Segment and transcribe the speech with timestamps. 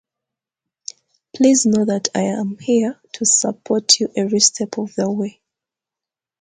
[1.35, 5.43] Please know that I am here to support you every step of the way.